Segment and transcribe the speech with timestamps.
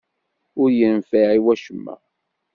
[0.61, 1.95] Ur yenfiɛ i wacemma.